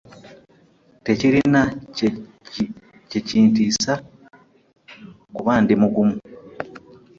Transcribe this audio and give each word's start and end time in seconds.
Tekirina 1.05 1.61
kye 3.09 3.19
kintiisa 3.27 3.93
kuba 5.35 5.53
ndi 5.63 5.73
mugumu. 5.81 6.15